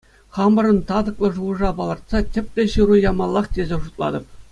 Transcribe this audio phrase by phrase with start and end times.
[0.35, 4.25] Хамӑрӑн татӑклӑ шухӑша палӑртса тӗплӗ Ҫыру ямаллах тесе шутлатӑп.